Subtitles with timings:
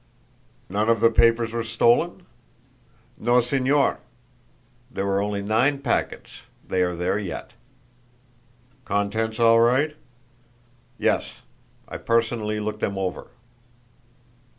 [0.67, 2.25] "None of the papers was stolen?"
[3.19, 3.97] "No, Señor.
[4.89, 7.51] There were only nine packets they are there yet."
[8.83, 9.95] "Contents all right?"
[10.97, 11.43] "Yes.
[11.87, 13.27] I personally looked them over."